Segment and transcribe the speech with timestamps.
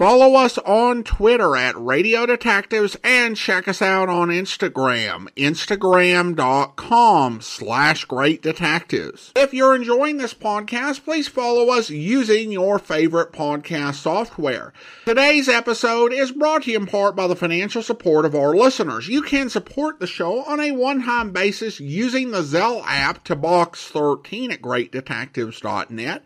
[0.00, 8.06] Follow us on Twitter at Radio Detectives and check us out on Instagram, instagram.com slash
[8.06, 9.30] great detectives.
[9.36, 14.72] If you're enjoying this podcast, please follow us using your favorite podcast software.
[15.04, 19.06] Today's episode is brought to you in part by the financial support of our listeners.
[19.06, 23.84] You can support the show on a one-time basis using the Zelle app to box
[23.88, 26.22] 13 at greatdetectives.net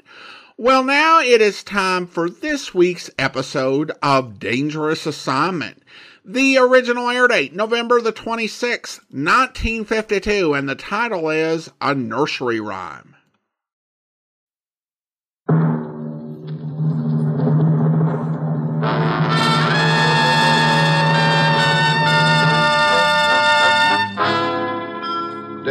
[0.58, 5.82] Well, now it is time for this week's episode of Dangerous Assignment.
[6.26, 13.15] The original air date, November the 26th, 1952, and the title is A Nursery Rhyme.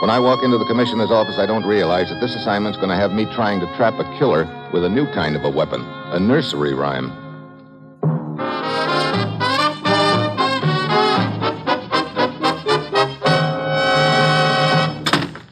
[0.00, 2.96] when I walk into the commissioner's office, I don't realize that this assignment's going to
[2.96, 5.82] have me trying to trap a killer with a new kind of a weapon
[6.14, 7.10] a nursery rhyme.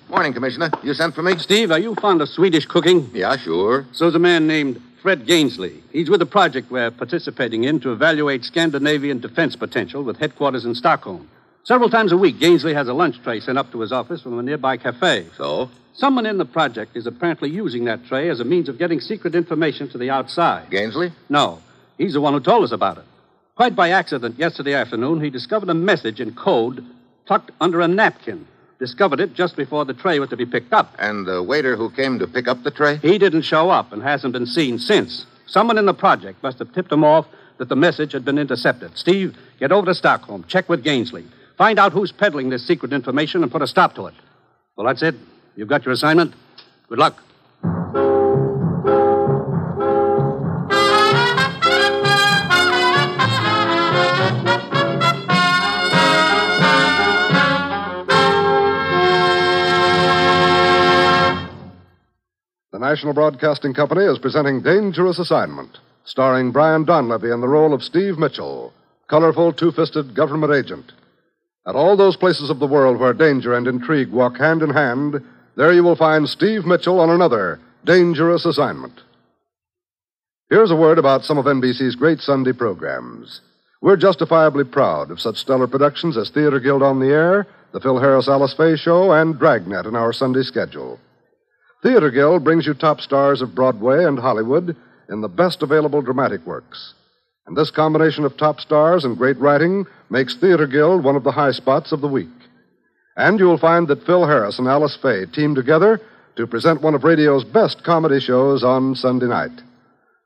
[0.09, 0.71] Morning, Commissioner.
[0.85, 1.37] You sent for me?
[1.39, 3.11] Steve, are you fond of Swedish cooking?
[3.13, 3.87] Yeah, sure.
[3.91, 5.81] So's a man named Fred Gainsley.
[5.91, 10.77] He's with a project we're participating in to evaluate Scandinavian defense potential with headquarters in
[10.77, 11.29] Stockholm.
[11.65, 14.37] Several times a week, Gainsley has a lunch tray sent up to his office from
[14.37, 15.27] a nearby cafe.
[15.37, 15.71] So?
[15.95, 19.37] Someone in the project is apparently using that tray as a means of getting secret
[19.37, 20.71] information to the outside.
[20.71, 21.13] Gainsley?
[21.29, 21.63] No,
[21.99, 23.05] he's the one who told us about it.
[23.55, 26.85] Quite by accident, yesterday afternoon, he discovered a message in code
[27.27, 28.45] tucked under a napkin.
[28.81, 30.93] Discovered it just before the tray was to be picked up.
[30.99, 32.97] And the waiter who came to pick up the tray?
[32.97, 35.27] He didn't show up and hasn't been seen since.
[35.47, 37.27] Someone in the project must have tipped him off
[37.59, 38.99] that the message had been intercepted.
[38.99, 40.45] Steve, get over to Stockholm.
[40.49, 41.25] Check with Gainsley.
[41.57, 44.15] Find out who's peddling this secret information and put a stop to it.
[44.77, 45.15] Well, that's it.
[45.55, 46.35] You've got your assignment.
[46.89, 47.23] Good luck.
[62.73, 67.83] The National Broadcasting Company is presenting Dangerous Assignment, starring Brian Donlevy in the role of
[67.83, 68.73] Steve Mitchell,
[69.09, 70.93] colorful, two fisted government agent.
[71.67, 75.23] At all those places of the world where danger and intrigue walk hand in hand,
[75.57, 79.01] there you will find Steve Mitchell on another dangerous assignment.
[80.51, 83.41] Here's a word about some of NBC's great Sunday programs.
[83.81, 87.99] We're justifiably proud of such stellar productions as Theater Guild on the Air, The Phil
[87.99, 91.01] Harris Alice Faye Show, and Dragnet in our Sunday schedule.
[91.83, 94.77] Theater Guild brings you top stars of Broadway and Hollywood
[95.09, 96.95] in the best available dramatic works.
[97.47, 101.33] And this combination of top stars and great writing makes Theater Guild one of the
[101.33, 102.29] high spots of the week.
[103.17, 106.01] And you'll find that Phil Harris and Alice Faye team together
[106.37, 109.61] to present one of radio's best comedy shows on Sunday night.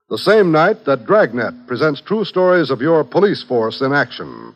[0.08, 4.54] The same night that Dragnet presents true stories of your police force in action.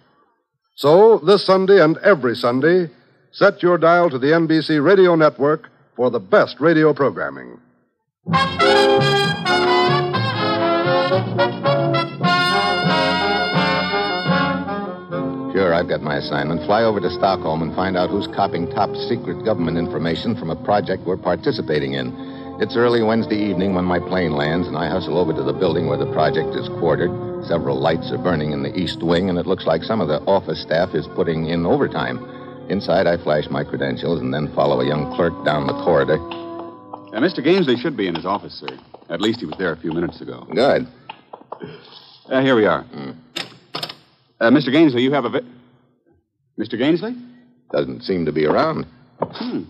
[0.77, 2.89] So, this Sunday and every Sunday,
[3.33, 7.59] set your dial to the NBC Radio Network for the best radio programming.
[15.71, 16.67] Sure, I've got my assignment.
[16.67, 20.57] Fly over to Stockholm and find out who's copying top secret government information from a
[20.65, 22.11] project we're participating in.
[22.61, 25.87] It's early Wednesday evening when my plane lands, and I hustle over to the building
[25.87, 27.13] where the project is quartered.
[27.47, 30.19] Several lights are burning in the east wing, and it looks like some of the
[30.23, 32.19] office staff is putting in overtime.
[32.69, 36.19] Inside, I flash my credentials and then follow a young clerk down the corridor.
[36.19, 37.45] Uh, Mr.
[37.45, 38.77] Gainsley should be in his office, sir.
[39.09, 40.49] At least he was there a few minutes ago.
[40.53, 40.89] Good.
[42.29, 42.85] Uh, here we are.
[44.41, 44.71] Uh, Mr.
[44.73, 45.29] Gainsley, you have a.
[45.29, 45.47] Vi-
[46.59, 46.79] Mr.
[46.79, 47.21] Gainsley?
[47.73, 48.87] Doesn't seem to be around.
[49.21, 49.63] Hmm.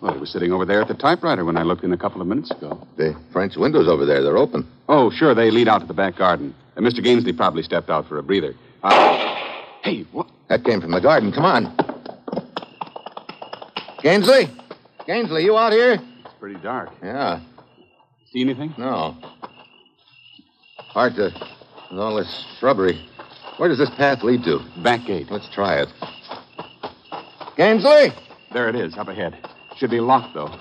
[0.00, 2.20] Well, he was sitting over there at the typewriter when I looked in a couple
[2.20, 2.86] of minutes ago.
[2.96, 4.66] The French windows over there, they're open.
[4.88, 6.54] Oh, sure, they lead out to the back garden.
[6.76, 7.02] Uh, Mr.
[7.02, 8.54] Gainsley probably stepped out for a breather.
[8.82, 9.34] Uh,
[9.82, 10.28] hey, what?
[10.48, 11.32] That came from the garden.
[11.32, 11.74] Come on.
[14.02, 14.50] Gainsley?
[15.08, 15.94] Gainsley, you out here?
[15.94, 16.90] It's pretty dark.
[17.02, 17.40] Yeah.
[18.32, 18.74] See anything?
[18.76, 19.16] No.
[20.76, 21.30] Hard to.
[21.90, 23.00] With all this shrubbery.
[23.58, 24.60] Where does this path lead to?
[24.82, 25.28] Back gate.
[25.30, 25.88] Let's try it.
[27.56, 28.10] Gainsley?
[28.52, 29.38] There it is, up ahead.
[29.76, 30.54] Should be locked, though.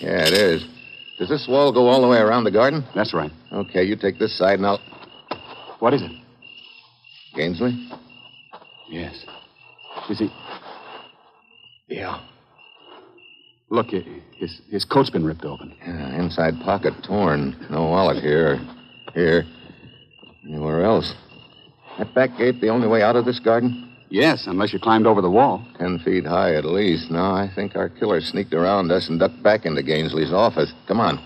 [0.00, 0.66] Yeah, it is.
[1.18, 2.84] Does this wall go all the way around the garden?
[2.94, 3.30] That's right.
[3.52, 4.80] Okay, you take this side and I'll.
[5.78, 6.10] What is it?
[7.34, 7.88] Gainsley?
[8.88, 9.24] Yes.
[10.10, 10.30] Is he.
[11.88, 12.20] Yeah.
[13.68, 15.74] Look, his, his coat's been ripped open.
[15.80, 17.66] Yeah, inside pocket torn.
[17.70, 18.60] No wallet here.
[19.14, 19.44] Here.
[20.46, 21.14] Anywhere else.
[21.98, 23.82] That back gate the only way out of this garden?
[24.08, 25.64] Yes, unless you climbed over the wall.
[25.78, 27.10] Ten feet high at least.
[27.10, 30.72] No, I think our killer sneaked around us and ducked back into Gainsley's office.
[30.86, 31.18] Come on.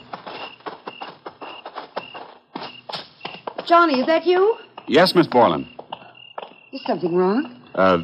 [3.67, 4.57] Johnny, is that you?
[4.89, 5.67] Yes, Miss Borland.
[6.73, 7.57] Is something wrong?
[7.75, 7.99] Uh,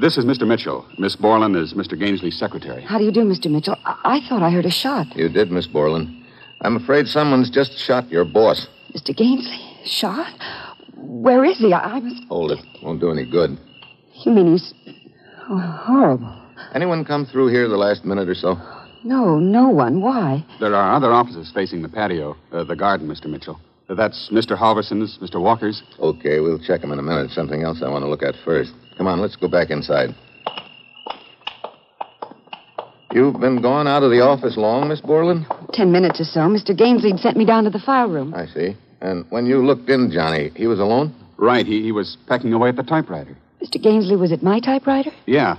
[0.00, 0.46] this is Mr.
[0.46, 0.84] Mitchell.
[0.98, 1.98] Miss Borland is Mr.
[1.98, 2.82] Gainsley's secretary.
[2.82, 3.50] How do you do, Mr.
[3.50, 3.76] Mitchell?
[3.84, 5.16] I, I thought I heard a shot.
[5.16, 6.24] You did, Miss Borland.
[6.62, 8.66] I'm afraid someone's just shot your boss.
[8.94, 9.16] Mr.
[9.16, 9.65] Gainsley?
[9.86, 10.34] Shot?
[10.96, 11.72] Where is he?
[11.72, 12.24] I, I must.
[12.28, 12.58] Hold it.
[12.82, 13.58] Won't do any good.
[14.24, 14.74] You mean he's.
[15.48, 16.42] Oh, horrible.
[16.74, 18.56] Anyone come through here the last minute or so?
[19.04, 20.00] No, no one.
[20.00, 20.44] Why?
[20.58, 23.26] There are other offices facing the patio, uh, the garden, Mr.
[23.26, 23.60] Mitchell.
[23.88, 24.58] That's Mr.
[24.58, 25.40] Halverson's, Mr.
[25.40, 25.80] Walker's.
[26.00, 27.30] Okay, we'll check them in a minute.
[27.30, 28.72] Something else I want to look at first.
[28.98, 30.10] Come on, let's go back inside.
[33.12, 35.46] You've been gone out of the office long, Miss Borland?
[35.72, 36.40] Ten minutes or so.
[36.40, 36.76] Mr.
[36.76, 38.34] Gainsley'd sent me down to the file room.
[38.34, 38.76] I see.
[39.00, 41.14] And when you looked in, Johnny, he was alone?
[41.36, 43.36] Right, he, he was pecking away at the typewriter.
[43.62, 43.82] Mr.
[43.82, 45.10] Gainsley was at my typewriter?
[45.26, 45.58] Yeah.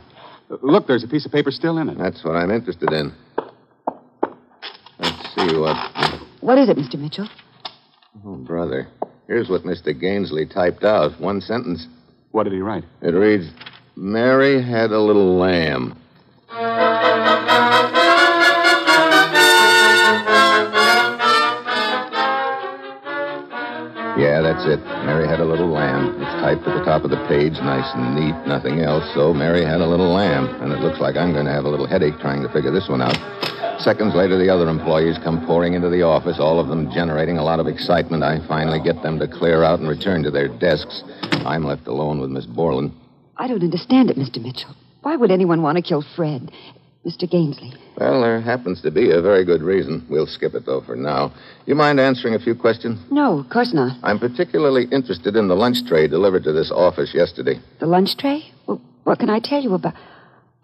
[0.49, 1.97] Look, there's a piece of paper still in it.
[1.97, 3.13] That's what I'm interested in.
[4.99, 6.21] Let's see what.
[6.41, 6.99] What is it, Mr.
[6.99, 7.27] Mitchell?
[8.25, 8.87] Oh, brother.
[9.27, 9.93] Here's what Mr.
[9.93, 11.19] Gainsley typed out.
[11.19, 11.87] One sentence.
[12.31, 12.85] What did he write?
[13.01, 13.49] It reads
[13.95, 15.97] Mary had a little lamb.
[24.57, 24.81] That's it.
[25.05, 26.17] Mary had a little lamb.
[26.17, 29.05] It's typed at the top of the page, nice and neat, nothing else.
[29.13, 30.49] So Mary had a little lamb.
[30.61, 32.89] And it looks like I'm going to have a little headache trying to figure this
[32.89, 33.17] one out.
[33.79, 37.43] Seconds later, the other employees come pouring into the office, all of them generating a
[37.43, 38.23] lot of excitement.
[38.23, 41.03] I finally get them to clear out and return to their desks.
[41.45, 42.91] I'm left alone with Miss Borland.
[43.37, 44.41] I don't understand it, Mr.
[44.41, 44.73] Mitchell.
[45.03, 46.51] Why would anyone want to kill Fred?
[47.07, 47.23] Mr.
[47.31, 47.73] Gainsley.
[47.97, 50.05] Well, there happens to be a very good reason.
[50.09, 51.33] We'll skip it, though, for now.
[51.65, 52.99] You mind answering a few questions?
[53.09, 53.97] No, of course not.
[54.03, 57.61] I'm particularly interested in the lunch tray delivered to this office yesterday.
[57.79, 58.51] The lunch tray?
[58.67, 59.93] Well, what can I tell you about?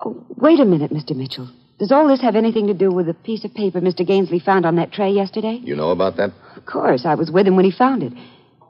[0.03, 1.15] Oh, wait a minute, Mr.
[1.15, 1.49] Mitchell.
[1.79, 4.05] Does all this have anything to do with the piece of paper Mr.
[4.05, 5.59] Gainsley found on that tray yesterday?
[5.63, 6.31] You know about that?
[6.57, 7.05] Of course.
[7.05, 8.13] I was with him when he found it.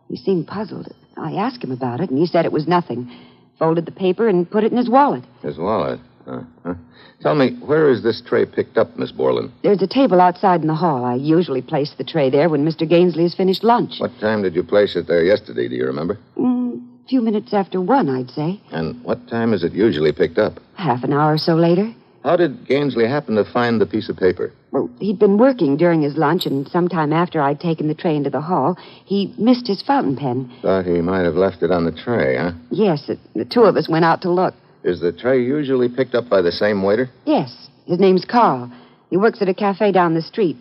[0.10, 0.94] He seemed puzzled.
[1.18, 3.12] I asked him about it, and he said it was nothing.
[3.58, 5.24] Folded the paper and put it in his wallet.
[5.42, 6.00] His wallet.
[6.28, 6.74] Uh-huh.
[7.22, 9.52] Tell me, where is this tray picked up, Miss Borland?
[9.64, 11.06] There's a table outside in the hall.
[11.06, 12.90] I usually place the tray there when Mr.
[12.90, 14.00] Gainsley has finished lunch.
[14.00, 15.68] What time did you place it there yesterday?
[15.68, 16.18] Do you remember?
[16.38, 18.62] Mm, a few minutes after one, I'd say.
[18.72, 20.60] And what time is it usually picked up?
[20.76, 21.94] Half an hour or so later.
[22.24, 24.54] How did Gainsley happen to find the piece of paper?
[24.72, 28.30] Well, he'd been working during his lunch, and sometime after I'd taken the tray into
[28.30, 30.52] the hall, he missed his fountain pen.
[30.62, 32.54] Thought he might have left it on the tray, huh?
[32.72, 34.54] Yes, the, the two of us went out to look.
[34.84, 37.10] Is the tray usually picked up by the same waiter?
[37.26, 38.72] Yes, his name's Carl.
[39.10, 40.58] He works at a cafe down the street.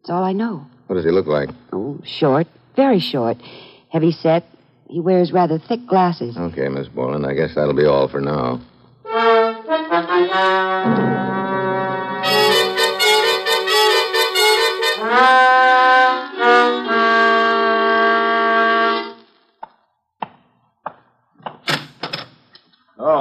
[0.00, 0.66] That's all I know.
[0.86, 1.50] What does he look like?
[1.72, 2.46] Oh, short,
[2.76, 3.36] very short,
[3.90, 4.44] heavy set.
[4.88, 6.36] He wears rather thick glasses.
[6.36, 8.60] Okay, Miss Borland, I guess that'll be all for now.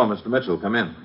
[0.08, 0.28] Mr.
[0.28, 0.96] Mitchell, come in.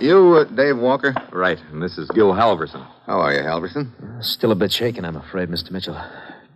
[0.00, 1.14] You, uh, Dave Walker?
[1.30, 2.86] Right, and this is Gil Halverson.
[3.06, 3.90] How are you, Halverson?
[4.24, 5.70] Still a bit shaken, I'm afraid, Mr.
[5.70, 6.00] Mitchell.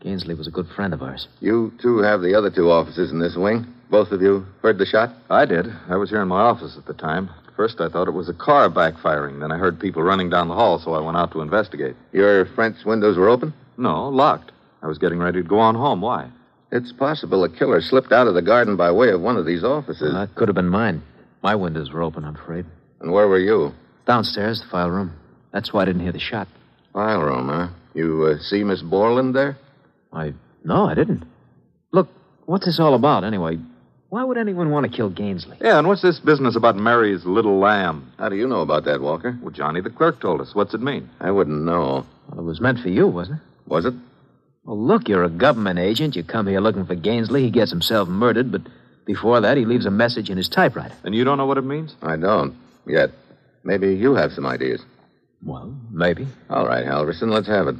[0.02, 1.28] Gainsley was a good friend of ours.
[1.40, 3.66] You two have the other two offices in this wing.
[3.90, 5.10] Both of you heard the shot?
[5.30, 5.66] I did.
[5.88, 7.28] I was here in my office at the time.
[7.56, 9.40] First, I thought it was a car backfiring.
[9.40, 11.96] Then I heard people running down the hall, so I went out to investigate.
[12.12, 13.54] Your French windows were open?
[13.76, 14.52] No, locked.
[14.82, 16.00] I was getting ready to go on home.
[16.00, 16.30] Why?
[16.74, 19.62] It's possible a killer slipped out of the garden by way of one of these
[19.62, 20.12] offices.
[20.12, 21.04] that could have been mine.
[21.40, 22.66] My windows were open, I'm afraid.
[23.00, 23.72] And where were you?
[24.08, 25.12] Downstairs, the file room.
[25.52, 26.48] That's why I didn't hear the shot.
[26.92, 27.68] File room, huh?
[27.94, 29.56] You uh, see Miss Borland there?
[30.12, 30.34] I.
[30.64, 31.22] No, I didn't.
[31.92, 32.08] Look,
[32.46, 33.56] what's this all about, anyway?
[34.08, 35.56] Why would anyone want to kill Gainsley?
[35.60, 38.10] Yeah, and what's this business about Mary's little lamb?
[38.18, 39.38] How do you know about that, Walker?
[39.40, 40.56] Well, Johnny the clerk told us.
[40.56, 41.08] What's it mean?
[41.20, 42.04] I wouldn't know.
[42.30, 43.70] Well, it was meant for you, wasn't it?
[43.70, 43.94] Was it?
[44.64, 46.16] Well, look, you're a government agent.
[46.16, 47.42] You come here looking for Gainsley.
[47.42, 48.62] He gets himself murdered, but
[49.06, 50.94] before that, he leaves a message in his typewriter.
[51.04, 51.94] And you don't know what it means?
[52.02, 52.56] I don't.
[52.86, 53.10] Yet.
[53.62, 54.82] Maybe you have some ideas.
[55.42, 56.26] Well, maybe.
[56.48, 57.76] All right, Halverson, let's have it.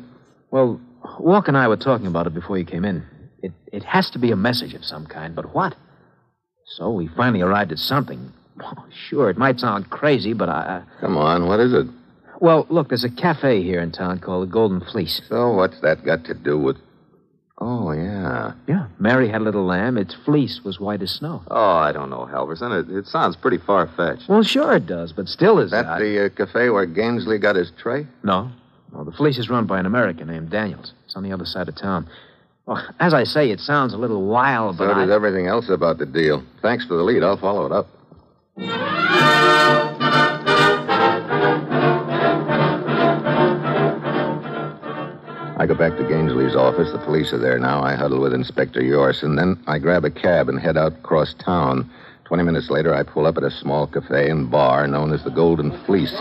[0.51, 0.81] Well,
[1.19, 3.05] Walk and I were talking about it before you came in.
[3.43, 5.75] It, it has to be a message of some kind, but what?
[6.77, 8.33] So we finally arrived at something.
[8.63, 10.83] Oh, sure, it might sound crazy, but I.
[11.01, 11.87] Come on, what is it?
[12.41, 15.21] Well, look, there's a cafe here in town called the Golden Fleece.
[15.29, 16.77] So what's that got to do with.
[17.59, 18.53] Oh, yeah.
[18.67, 19.97] Yeah, Mary had a little lamb.
[19.97, 21.43] Its fleece was white as snow.
[21.49, 22.73] Oh, I don't know, Halverson.
[22.83, 24.29] It, it sounds pretty far fetched.
[24.29, 27.71] Well, sure it does, but still is That the uh, cafe where Gainsley got his
[27.81, 28.07] tray?
[28.25, 28.51] No.
[28.93, 30.93] No, the fleece is run by an American named Daniels.
[31.05, 32.09] It's on the other side of town.
[32.67, 35.05] Well, as I say, it sounds a little wild, but So I...
[35.07, 36.43] does everything else about the deal.
[36.61, 37.23] Thanks for the lead.
[37.23, 37.89] I'll follow it up.
[45.65, 46.93] I go back to Gainsley's office.
[46.93, 47.83] The police are there now.
[47.83, 49.35] I huddle with Inspector Yorson.
[49.35, 51.91] Then I grab a cab and head out across town.
[52.25, 55.31] Twenty minutes later, I pull up at a small cafe and bar known as the
[55.31, 56.15] Golden Fleece.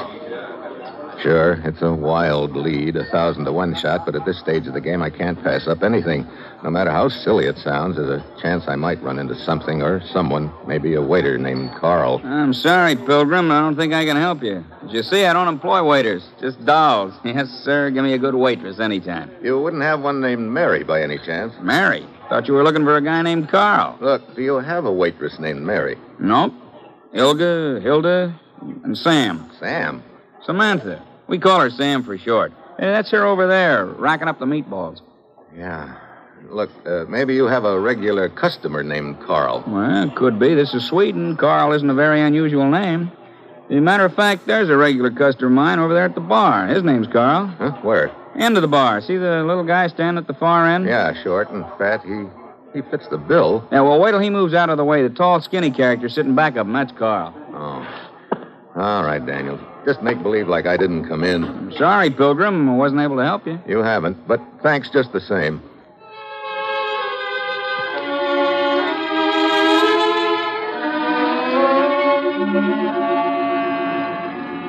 [1.24, 4.74] Sure, it's a wild lead, a thousand to one shot, but at this stage of
[4.74, 6.28] the game, I can't pass up anything.
[6.66, 10.06] No matter how silly it sounds, there's a chance I might run into something or
[10.08, 12.20] someone, maybe a waiter named Carl.
[12.26, 13.52] I'm sorry, Pilgrim.
[13.52, 14.66] I don't think I can help you.
[14.84, 17.14] As you see, I don't employ waiters, just dolls.
[17.24, 17.90] Yes, sir.
[17.90, 19.32] Give me a good waitress anytime.
[19.42, 21.54] You wouldn't have one named Mary by any chance?
[21.62, 22.06] Mary?
[22.28, 23.98] Thought you were looking for a guy named Carl.
[24.02, 25.98] Look, do you have a waitress named Mary?
[26.20, 26.54] Nope.
[27.14, 28.38] Ilga, Hilda,
[28.84, 29.50] and Sam.
[29.58, 30.04] Sam?
[30.46, 31.02] Samantha.
[31.28, 32.52] We call her Sam for short.
[32.78, 35.02] That's her over there, racking up the meatballs.
[35.56, 35.98] Yeah.
[36.50, 39.64] Look, uh, maybe you have a regular customer named Carl.
[39.66, 40.54] Well, could be.
[40.54, 41.38] This is Sweden.
[41.38, 43.12] Carl isn't a very unusual name.
[43.70, 46.22] As a matter of fact, there's a regular customer of mine over there at the
[46.22, 46.68] bar.
[46.68, 47.48] His name's Carl.
[47.48, 47.72] Huh?
[47.82, 48.12] Where?
[48.36, 49.00] End of the bar.
[49.02, 50.86] See the little guy standing at the far end?
[50.86, 52.04] Yeah, short and fat.
[52.04, 52.26] He
[52.74, 53.68] he fits the bill.
[53.72, 55.04] Yeah, well, wait till he moves out of the way.
[55.04, 57.34] The tall, skinny character sitting back of him, that's Carl.
[57.54, 57.88] Oh.
[58.76, 59.60] All right, Daniel.
[59.86, 61.74] Just make believe like I didn't come in.
[61.78, 62.70] Sorry, Pilgrim.
[62.70, 63.60] I wasn't able to help you.
[63.68, 65.62] You haven't, but thanks just the same.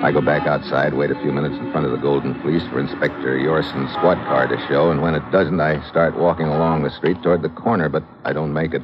[0.04, 2.78] I go back outside, wait a few minutes in front of the Golden Fleece for
[2.78, 6.90] Inspector Yorson's squad car to show, and when it doesn't, I start walking along the
[6.90, 8.82] street toward the corner, but I don't make it.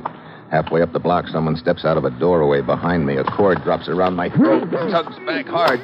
[0.51, 3.17] Halfway up the block, someone steps out of a doorway behind me.
[3.17, 5.81] A cord drops around my throat, tugs back hard.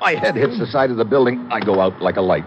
[0.00, 1.46] My head hits the side of the building.
[1.52, 2.44] I go out like a light.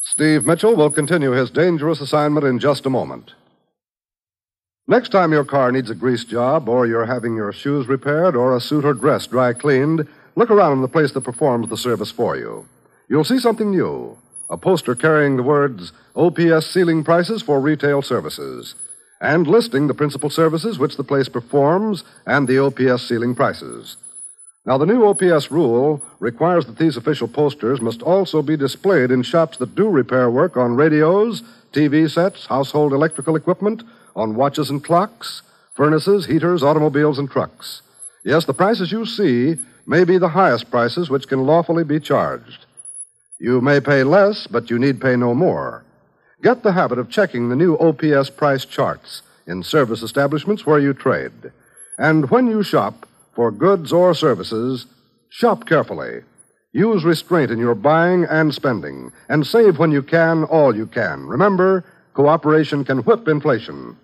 [0.00, 3.32] Steve Mitchell will continue his dangerous assignment in just a moment.
[4.88, 8.54] Next time your car needs a grease job, or you're having your shoes repaired, or
[8.54, 12.12] a suit or dress dry cleaned, look around in the place that performs the service
[12.12, 12.68] for you.
[13.08, 14.16] You'll see something new
[14.48, 18.76] a poster carrying the words OPS ceiling prices for retail services,
[19.20, 23.96] and listing the principal services which the place performs and the OPS ceiling prices.
[24.64, 29.24] Now, the new OPS rule requires that these official posters must also be displayed in
[29.24, 33.82] shops that do repair work on radios, TV sets, household electrical equipment,
[34.16, 35.42] on watches and clocks,
[35.74, 37.82] furnaces, heaters, automobiles, and trucks.
[38.24, 39.56] Yes, the prices you see
[39.86, 42.66] may be the highest prices which can lawfully be charged.
[43.38, 45.84] You may pay less, but you need pay no more.
[46.42, 50.92] Get the habit of checking the new OPS price charts in service establishments where you
[50.92, 51.52] trade.
[51.98, 54.86] And when you shop, for goods or services,
[55.28, 56.22] shop carefully.
[56.72, 61.26] Use restraint in your buying and spending, and save when you can all you can.
[61.26, 63.96] Remember, cooperation can whip inflation.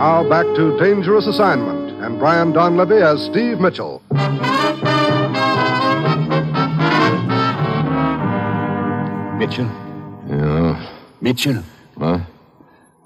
[0.00, 4.00] Now back to Dangerous Assignment and Brian Donlevy as Steve Mitchell.
[9.38, 9.70] Mitchell?
[10.26, 10.90] Yeah.
[11.20, 11.62] Mitchell?
[11.98, 12.20] Huh?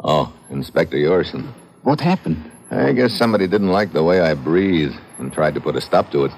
[0.04, 1.52] Oh, Inspector Yorson.
[1.82, 2.48] What happened?
[2.70, 6.12] I guess somebody didn't like the way I breathe and tried to put a stop
[6.12, 6.32] to it.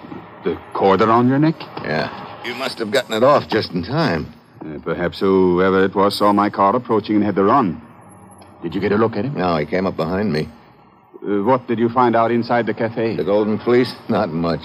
[0.44, 1.56] The cord around your neck?
[1.84, 2.08] Yeah.
[2.46, 4.32] You must have gotten it off just in time.
[4.64, 7.82] Uh, perhaps whoever it was saw my car approaching and had to run.
[8.62, 9.34] Did you get a look at him?
[9.34, 10.48] No, he came up behind me.
[11.22, 13.16] Uh, what did you find out inside the cafe?
[13.16, 13.94] The Golden Fleece?
[14.08, 14.60] Not much.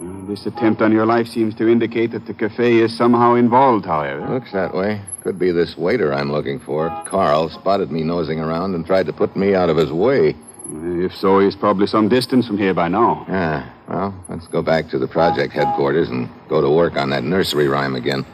[0.00, 3.84] Uh, this attempt on your life seems to indicate that the cafe is somehow involved,
[3.84, 4.26] however.
[4.28, 5.02] Looks that way.
[5.22, 6.88] Could be this waiter I'm looking for.
[7.06, 10.34] Carl spotted me nosing around and tried to put me out of his way.
[10.72, 13.26] If so, he's probably some distance from here by now.
[13.28, 13.70] Yeah.
[13.88, 17.66] Well, let's go back to the project headquarters and go to work on that nursery
[17.66, 18.24] rhyme again.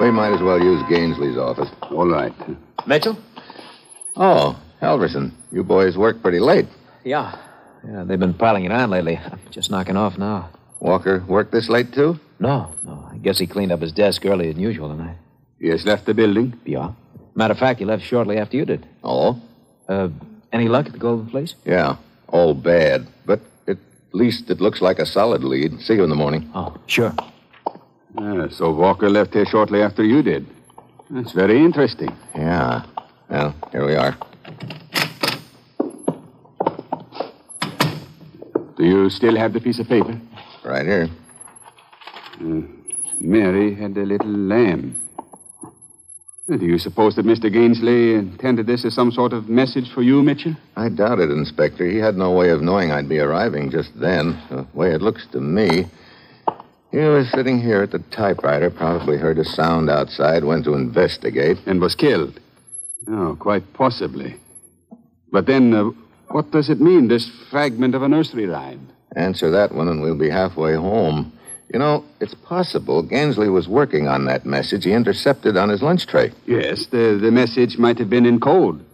[0.00, 1.68] We might as well use Gainsley's office.
[1.82, 2.32] All right.
[2.86, 3.18] Mitchell?
[4.16, 6.66] Oh, Halverson, you boys work pretty late.
[7.04, 7.36] Yeah.
[7.86, 9.16] Yeah, they've been piling it on lately.
[9.16, 10.50] I'm just knocking off now.
[10.80, 12.18] Walker worked this late, too?
[12.38, 13.08] No, no.
[13.10, 15.16] I guess he cleaned up his desk earlier than usual tonight.
[15.60, 16.58] He has left the building?
[16.64, 16.92] Yeah.
[17.34, 18.86] Matter of fact, he left shortly after you did.
[19.02, 19.40] Oh?
[19.88, 20.08] Uh,
[20.52, 21.54] any luck at the Golden Fleece?
[21.64, 21.96] Yeah.
[22.28, 23.08] All bad.
[23.26, 23.78] But at
[24.12, 25.80] least it looks like a solid lead.
[25.80, 26.48] See you in the morning.
[26.54, 27.12] Oh, sure.
[28.20, 30.44] Ah, so Walker left here shortly after you did.
[31.08, 32.10] That's very interesting.
[32.34, 32.84] Yeah.
[33.30, 34.16] Well, here we are.
[38.76, 40.20] Do you still have the piece of paper?
[40.64, 41.08] Right here.
[43.20, 45.00] Mary had a little lamb.
[46.48, 47.52] Do you suppose that Mr.
[47.52, 50.56] Gainsley intended this as some sort of message for you, Mitchell?
[50.76, 51.84] I doubt it, Inspector.
[51.88, 54.40] He had no way of knowing I'd be arriving just then.
[54.50, 55.86] The way it looks to me.
[56.90, 61.58] He was sitting here at the typewriter, probably heard a sound outside, went to investigate.
[61.66, 62.40] And was killed?
[63.06, 64.36] Oh, quite possibly.
[65.30, 65.90] But then, uh,
[66.28, 68.88] what does it mean, this fragment of a nursery rhyme?
[69.16, 71.32] Answer that one, and we'll be halfway home.
[71.72, 76.06] You know, it's possible Gainsley was working on that message he intercepted on his lunch
[76.06, 76.32] tray.
[76.46, 78.84] Yes, the, the message might have been in code.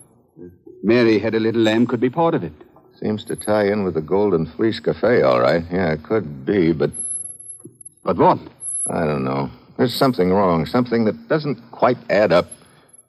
[0.82, 2.52] Mary had a little lamb could be part of it.
[3.00, 5.64] Seems to tie in with the Golden Fleece Cafe, all right.
[5.70, 6.90] Yeah, it could be, but
[8.04, 8.38] But what?
[8.86, 9.50] I don't know.
[9.76, 12.46] There's something wrong, something that doesn't quite add up.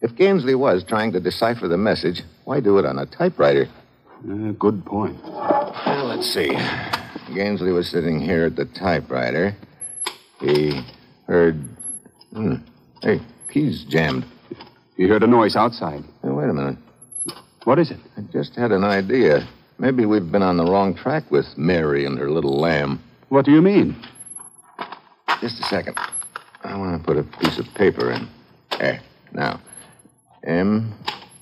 [0.01, 3.67] If Gainsley was trying to decipher the message, why do it on a typewriter?
[4.27, 5.21] Uh, good point.
[5.23, 6.49] Well, let's see.
[7.33, 9.55] Gainsley was sitting here at the typewriter.
[10.39, 10.81] He
[11.27, 11.55] heard.
[12.33, 12.55] Hmm.
[13.01, 14.25] Hey, key's jammed.
[14.95, 16.03] You heard a noise outside.
[16.21, 16.77] Hey, wait a minute.
[17.65, 17.99] What is it?
[18.17, 19.47] I just had an idea.
[19.77, 23.01] Maybe we've been on the wrong track with Mary and her little lamb.
[23.29, 23.95] What do you mean?
[25.41, 25.97] Just a second.
[26.63, 28.27] I want to put a piece of paper in.
[28.79, 29.01] There.
[29.31, 29.59] Now.
[30.43, 30.93] M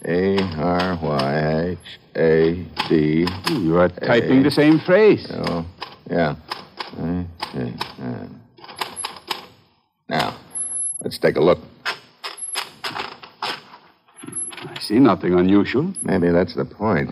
[0.06, 3.28] A R Y H A D.
[3.50, 5.28] You are typing the same phrase.
[5.32, 5.66] Oh,
[6.10, 6.36] yeah.
[6.98, 7.74] I see.
[8.02, 8.28] Uh,
[10.10, 10.36] Now,
[11.02, 11.60] let's take a look.
[14.66, 15.94] I see nothing unusual.
[16.02, 17.12] Maybe that's the point.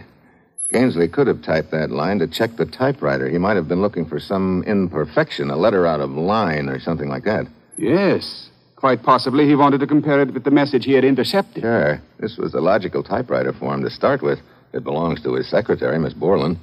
[0.72, 3.30] Gainsley could have typed that line to check the typewriter.
[3.30, 7.10] He might have been looking for some imperfection, a letter out of line or something
[7.10, 7.48] like that.
[7.78, 8.50] Yes.
[8.78, 11.62] Quite possibly he wanted to compare it with the message he had intercepted.
[11.62, 12.02] Sure.
[12.20, 14.40] This was the logical typewriter for him to start with.
[14.74, 16.58] It belongs to his secretary, Miss Borland.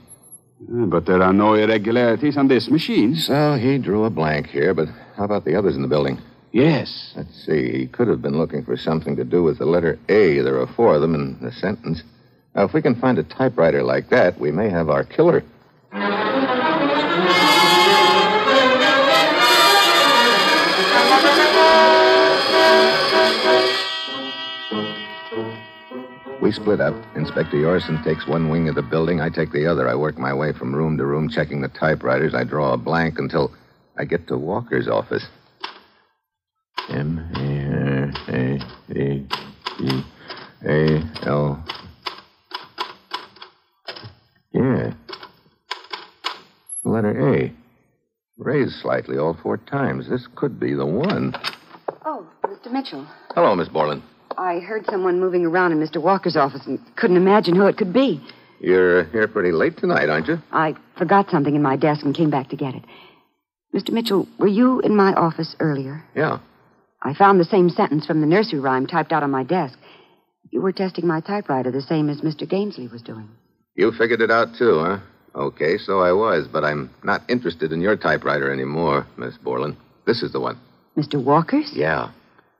[0.60, 3.14] But there are no irregularities on this machine.
[3.14, 6.20] So he drew a blank here, but how about the others in the building?
[6.50, 7.12] Yes.
[7.14, 7.78] Let's see.
[7.78, 10.40] He could have been looking for something to do with the letter A.
[10.40, 12.02] There are four of them in the sentence.
[12.58, 15.44] Now, if we can find a typewriter like that, we may have our killer.
[26.42, 26.96] We split up.
[27.14, 29.20] Inspector Yorson takes one wing of the building.
[29.20, 29.88] I take the other.
[29.88, 32.34] I work my way from room to room, checking the typewriters.
[32.34, 33.54] I draw a blank until
[33.96, 35.24] I get to Walker's office.
[36.88, 38.58] M A R A
[38.92, 39.28] D
[39.80, 40.02] E
[40.66, 41.64] A L.
[44.52, 44.94] Yeah.
[46.84, 47.52] Letter A.
[48.38, 50.08] Raised slightly all four times.
[50.08, 51.34] This could be the one.
[52.04, 52.72] Oh, Mr.
[52.72, 53.06] Mitchell.
[53.34, 54.02] Hello, Miss Borland.
[54.36, 56.00] I heard someone moving around in Mr.
[56.00, 58.22] Walker's office and couldn't imagine who it could be.
[58.60, 60.38] You're here pretty late tonight, aren't you?
[60.52, 62.84] I forgot something in my desk and came back to get it.
[63.74, 63.90] Mr.
[63.90, 66.04] Mitchell, were you in my office earlier?
[66.14, 66.38] Yeah.
[67.02, 69.78] I found the same sentence from the nursery rhyme typed out on my desk.
[70.50, 72.48] You were testing my typewriter the same as Mr.
[72.48, 73.28] Gainsley was doing.
[73.78, 74.98] You figured it out, too, huh?
[75.36, 79.76] Okay, so I was, but I'm not interested in your typewriter anymore, Miss Borland.
[80.04, 80.58] This is the one.
[80.96, 81.22] Mr.
[81.22, 81.70] Walker's?
[81.72, 82.10] Yeah.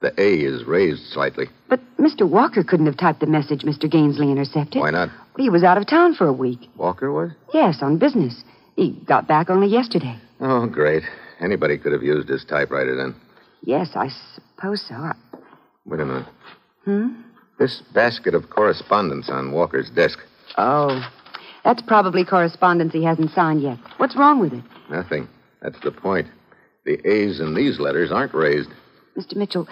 [0.01, 1.49] The A is raised slightly.
[1.69, 2.23] But Mr.
[2.23, 3.93] Walker couldn't have typed the message Mr.
[3.93, 4.81] Gainsley intercepted.
[4.81, 5.11] Why not?
[5.37, 6.61] He was out of town for a week.
[6.77, 7.33] Walker was?
[7.53, 8.45] Yes, on business.
[8.77, 10.17] He got back only yesterday.
[10.41, 11.03] Oh, great.
[11.41, 13.17] Anybody could have used his typewriter then.
[13.63, 14.95] Yes, I suppose so.
[14.95, 15.17] I...
[15.85, 16.27] Wait a minute.
[16.85, 17.09] Hmm?
[17.59, 20.21] This basket of correspondence on Walker's desk.
[20.57, 21.09] Oh.
[21.65, 23.79] That's probably correspondence he hasn't signed yet.
[23.99, 24.65] What's wrong with it?
[24.91, 25.29] Nothing.
[25.61, 26.29] That's the point.
[26.85, 28.71] The A's in these letters aren't raised.
[29.17, 29.37] Mr.
[29.37, 29.69] Mitchell,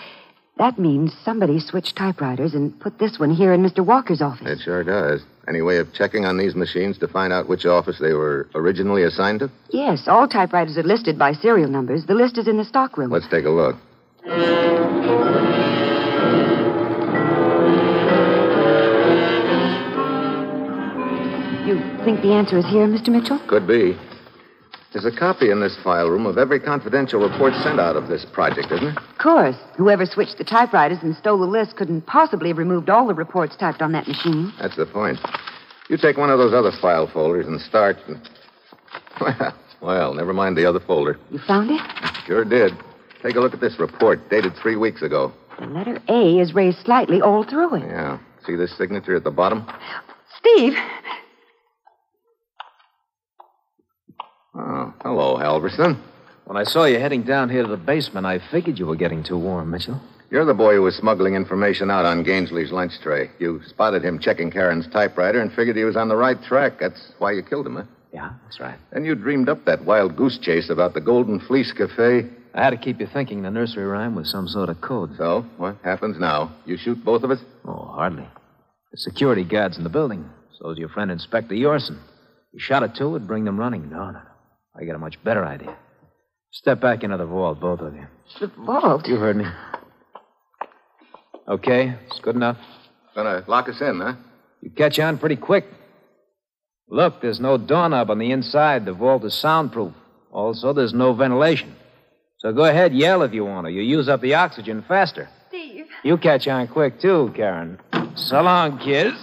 [0.58, 3.84] that means somebody switched typewriters and put this one here in Mr.
[3.84, 4.46] Walker's office.
[4.46, 5.22] It sure does.
[5.48, 9.04] Any way of checking on these machines to find out which office they were originally
[9.04, 9.50] assigned to?
[9.70, 12.06] Yes, all typewriters are listed by serial numbers.
[12.06, 13.10] The list is in the stockroom.
[13.10, 13.76] Let's take a look.
[22.06, 23.08] Think the answer is here, Mr.
[23.08, 23.40] Mitchell?
[23.48, 23.98] Could be.
[24.92, 28.24] There's a copy in this file room of every confidential report sent out of this
[28.32, 28.96] project, isn't there?
[28.96, 29.56] Of course.
[29.76, 33.56] Whoever switched the typewriters and stole the list couldn't possibly have removed all the reports
[33.56, 34.52] typed on that machine.
[34.60, 35.18] That's the point.
[35.90, 37.96] You take one of those other file folders and start.
[39.20, 41.18] Well, well, never mind the other folder.
[41.32, 41.80] You found it?
[42.24, 42.72] Sure did.
[43.20, 45.32] Take a look at this report, dated three weeks ago.
[45.58, 47.82] The letter A is raised slightly all through it.
[47.88, 48.18] Yeah.
[48.46, 49.66] See this signature at the bottom?
[50.38, 50.74] Steve,
[54.58, 56.00] Oh, hello, Halverson.
[56.46, 59.22] When I saw you heading down here to the basement, I figured you were getting
[59.22, 60.00] too warm, Mitchell.
[60.30, 63.30] You're the boy who was smuggling information out on Gainsley's lunch tray.
[63.38, 66.80] You spotted him checking Karen's typewriter and figured he was on the right track.
[66.80, 67.84] That's why you killed him, huh?
[68.14, 68.78] Yeah, that's right.
[68.92, 72.26] Then you dreamed up that wild goose chase about the Golden Fleece Cafe.
[72.54, 75.16] I had to keep you thinking the nursery rhyme was some sort of code.
[75.18, 76.54] So, what happens now?
[76.64, 77.40] You shoot both of us?
[77.66, 78.26] Oh, hardly.
[78.90, 80.28] The security guard's in the building.
[80.58, 81.98] So's your friend Inspector Yorson.
[82.52, 83.90] You shot at two, it'd bring them running.
[83.90, 84.20] No, no, no.
[84.78, 85.76] I got a much better idea.
[86.52, 88.06] Step back into the vault, both of you.
[88.40, 89.06] the vault.
[89.06, 89.44] You heard me.
[91.48, 92.58] Okay, it's good enough.
[93.14, 94.14] Gonna lock us in, huh?
[94.60, 95.64] You catch on pretty quick.
[96.88, 98.84] Look, there's no doorknob on the inside.
[98.84, 99.92] The vault is soundproof.
[100.32, 101.74] Also, there's no ventilation.
[102.38, 103.72] So go ahead, yell if you want to.
[103.72, 105.28] You use up the oxygen faster.
[105.48, 105.86] Steve.
[106.04, 107.78] You catch on quick, too, Karen.
[108.14, 109.16] So long, kids.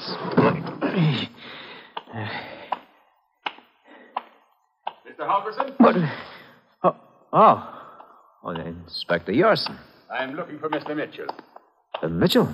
[5.24, 5.28] Mr.
[5.28, 5.74] Halverson?
[5.80, 5.96] What?
[6.84, 6.96] Oh,
[7.34, 7.80] oh.
[8.44, 9.78] Oh, Inspector Yorson.
[10.12, 10.96] I'm looking for Mr.
[10.96, 11.28] Mitchell.
[12.02, 12.54] Uh, Mitchell?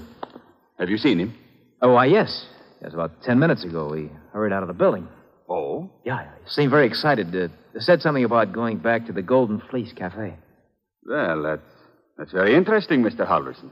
[0.80, 1.36] Have you seen him?
[1.82, 2.46] Oh, why, yes.
[2.82, 5.08] Yes, about ten minutes ago, he hurried out of the building.
[5.50, 5.90] Oh?
[6.06, 7.36] Yeah, he seemed very excited.
[7.36, 7.48] Uh,
[7.80, 10.36] said something about going back to the Golden Fleece Cafe.
[11.06, 11.62] Well, that's,
[12.18, 13.28] that's very interesting, Mr.
[13.28, 13.72] Halverson.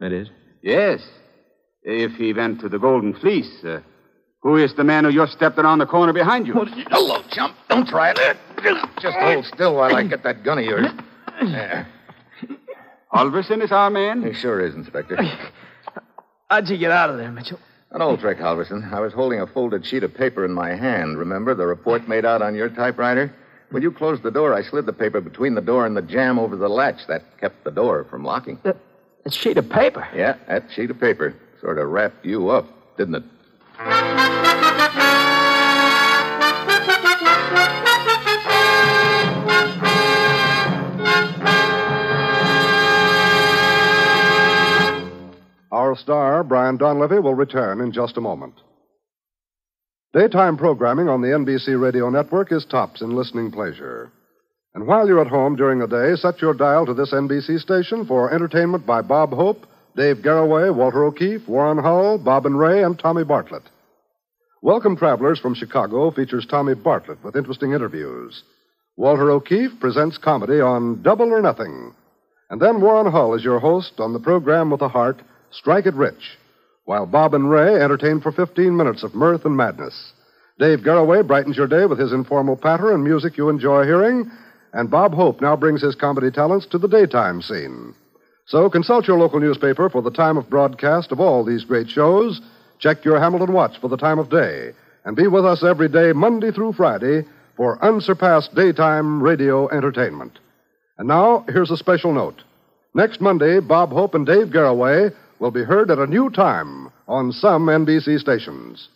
[0.00, 0.28] It is?
[0.62, 1.00] Yes.
[1.84, 3.80] If he went to the Golden Fleece, uh,
[4.42, 6.54] who is the man who just stepped around the corner behind you?
[6.54, 7.56] Hello, chump.
[7.68, 8.36] Don't try it.
[9.00, 10.86] Just hold still while I get that gun of yours.
[11.42, 11.88] There.
[13.12, 14.22] Halverson is our man?
[14.22, 15.16] He sure is, Inspector.
[16.48, 17.58] How'd you get out of there, Mitchell?
[17.90, 18.92] An old trick, Halverson.
[18.92, 21.18] I was holding a folded sheet of paper in my hand.
[21.18, 23.34] Remember the report made out on your typewriter?
[23.70, 26.38] When you closed the door, I slid the paper between the door and the jamb
[26.38, 27.06] over the latch.
[27.08, 28.58] That kept the door from locking.
[28.58, 28.76] Uh, that,
[29.24, 30.06] that sheet of paper.
[30.14, 33.24] Yeah, that sheet of paper sort of wrapped you up, didn't it?
[45.72, 48.54] Our star, Brian Donlevy, will return in just a moment.
[50.12, 54.12] Daytime programming on the NBC radio network is tops in listening pleasure.
[54.74, 58.06] And while you're at home during the day, set your dial to this NBC station
[58.06, 59.66] for entertainment by Bob Hope,
[59.96, 63.64] Dave Garroway, Walter O'Keefe, Warren Hull, Bob and Ray, and Tommy Bartlett.
[64.64, 68.44] Welcome Travelers from Chicago features Tommy Bartlett with interesting interviews.
[68.96, 71.92] Walter O'Keefe presents comedy on Double or Nothing.
[72.48, 75.20] And then Warren Hull is your host on the program with a heart,
[75.50, 76.38] Strike It Rich,
[76.84, 80.12] while Bob and Ray entertain for 15 minutes of mirth and madness.
[80.60, 84.30] Dave Garroway brightens your day with his informal patter and music you enjoy hearing,
[84.72, 87.96] and Bob Hope now brings his comedy talents to the daytime scene.
[88.46, 92.40] So consult your local newspaper for the time of broadcast of all these great shows.
[92.82, 94.72] Check your Hamilton Watch for the time of day.
[95.04, 97.22] And be with us every day, Monday through Friday,
[97.56, 100.40] for unsurpassed daytime radio entertainment.
[100.98, 102.42] And now, here's a special note.
[102.92, 107.30] Next Monday, Bob Hope and Dave Garroway will be heard at a new time on
[107.30, 108.88] some NBC stations.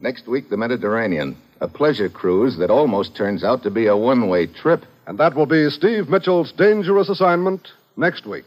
[0.00, 1.36] Next week, the Mediterranean.
[1.62, 4.84] A pleasure cruise that almost turns out to be a one way trip.
[5.06, 8.44] And that will be Steve Mitchell's dangerous assignment next week.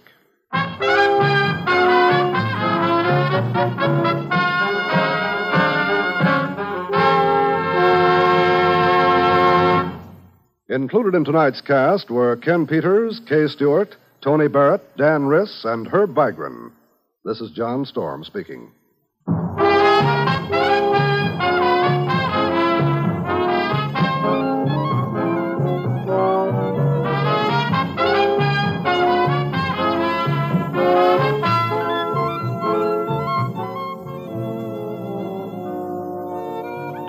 [10.68, 16.14] Included in tonight's cast were Ken Peters, Kay Stewart, Tony Barrett, Dan Riss, and Herb
[16.14, 16.70] Vigran.
[17.24, 18.72] This is John Storm speaking.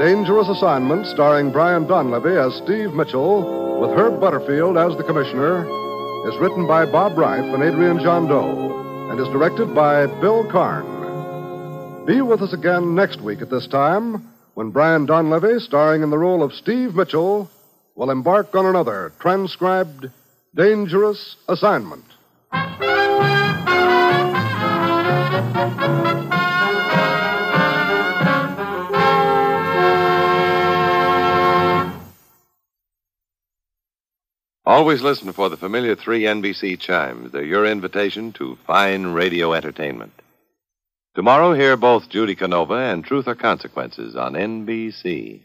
[0.07, 5.64] Dangerous Assignment, starring Brian Donlevy as Steve Mitchell, with Herb Butterfield as the Commissioner,
[6.29, 12.07] is written by Bob Ryf and Adrian Gendot, and is directed by Bill Karn.
[12.07, 16.19] Be with us again next week at this time, when Brian Donlevy, starring in the
[16.19, 17.51] role of Steve Mitchell,
[17.97, 20.09] will embark on another transcribed
[20.55, 22.05] Dangerous Assignment.
[34.68, 37.31] Always listen for the familiar three NBC chimes.
[37.31, 40.12] They're your invitation to fine radio entertainment.
[41.14, 45.42] Tomorrow, hear both Judy Canova and Truth or Consequences on NBC.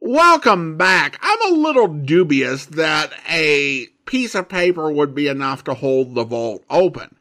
[0.00, 1.16] Welcome back.
[1.22, 6.24] I'm a little dubious that a piece of paper would be enough to hold the
[6.24, 7.17] vault open.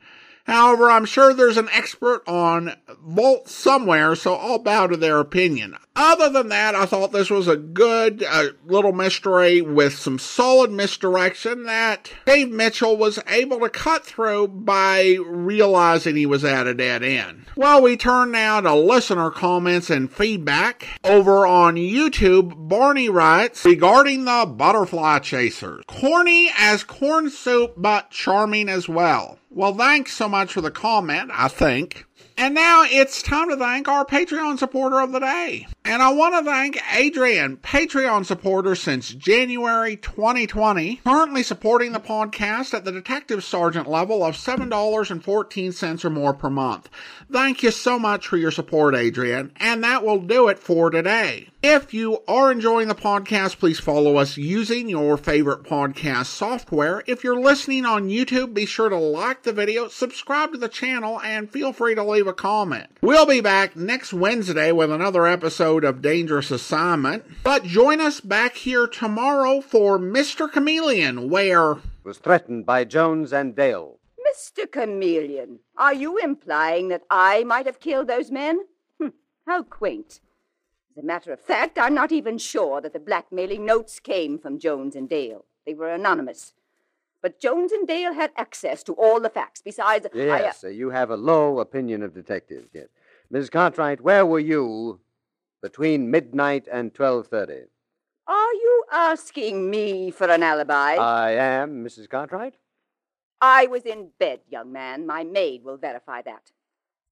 [0.48, 5.76] However, I'm sure there's an expert on vaults somewhere, so I'll bow to their opinion.
[5.96, 10.72] Other than that, I thought this was a good uh, little mystery with some solid
[10.72, 16.74] misdirection that Dave Mitchell was able to cut through by realizing he was at a
[16.76, 17.48] dead end.
[17.56, 20.88] Well, we turn now to listener comments and feedback.
[21.04, 25.84] Over on YouTube, Barney writes regarding the butterfly chasers.
[25.88, 29.40] Corny as corn soup, but charming as well.
[29.58, 32.06] Well, thanks so much for the comment, I think.
[32.38, 35.65] And now it's time to thank our Patreon supporter of the day.
[35.84, 42.76] And I want to thank Adrian, Patreon supporter since January 2020, currently supporting the podcast
[42.76, 46.89] at the detective sergeant level of $7.14 or more per month.
[47.32, 49.52] Thank you so much for your support, Adrian.
[49.56, 51.50] And that will do it for today.
[51.70, 57.04] If you are enjoying the podcast, please follow us using your favorite podcast software.
[57.08, 61.20] If you're listening on YouTube, be sure to like the video, subscribe to the channel,
[61.20, 62.88] and feel free to leave a comment.
[63.02, 67.26] We'll be back next Wednesday with another episode of Dangerous Assignment.
[67.44, 70.50] But join us back here tomorrow for Mr.
[70.50, 74.00] Chameleon, where was threatened by Jones and Dale.
[74.34, 74.72] Mr.
[74.72, 78.62] Chameleon, are you implying that I might have killed those men?
[79.02, 79.12] Hm,
[79.46, 80.22] how quaint.
[80.98, 84.58] As a matter of fact, I'm not even sure that the blackmailing notes came from
[84.58, 85.46] Jones and Dale.
[85.64, 86.54] They were anonymous.
[87.22, 89.62] But Jones and Dale had access to all the facts.
[89.62, 92.70] Besides, yes, I, uh, you have a low opinion of detectives.
[92.74, 92.88] Yes,
[93.32, 93.52] Mrs.
[93.52, 95.00] Cartwright, where were you
[95.62, 97.66] between midnight and twelve thirty?
[98.26, 100.96] Are you asking me for an alibi?
[100.96, 102.10] I am, Mrs.
[102.10, 102.56] Cartwright.
[103.40, 105.06] I was in bed, young man.
[105.06, 106.54] My maid will verify that.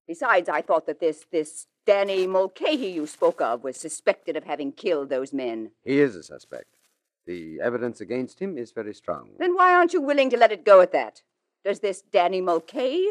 [0.07, 4.71] Besides, I thought that this this Danny Mulcahy you spoke of was suspected of having
[4.71, 5.71] killed those men.
[5.83, 6.75] He is a suspect.
[7.25, 9.31] The evidence against him is very strong.
[9.39, 11.21] Then why aren't you willing to let it go at that?
[11.63, 13.07] Does this Danny Mulcahy,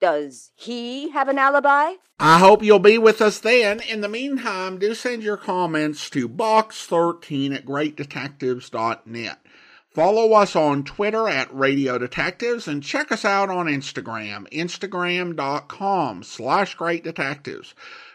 [0.00, 1.94] does he have an alibi?
[2.18, 3.80] I hope you'll be with us then.
[3.80, 9.38] In the meantime, do send your comments to box13 at greatdetectives.net.
[9.88, 16.74] Follow us on Twitter at Radio Detectives and check us out on Instagram, instagram.com slash
[16.74, 17.74] great detectives.